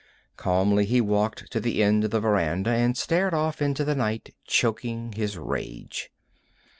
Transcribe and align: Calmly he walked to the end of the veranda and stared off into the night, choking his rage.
Calmly 0.35 0.85
he 0.85 0.99
walked 0.99 1.51
to 1.51 1.59
the 1.59 1.83
end 1.83 2.03
of 2.05 2.09
the 2.09 2.19
veranda 2.19 2.71
and 2.71 2.97
stared 2.97 3.35
off 3.35 3.61
into 3.61 3.83
the 3.85 3.93
night, 3.93 4.33
choking 4.47 5.11
his 5.13 5.37
rage. 5.37 6.09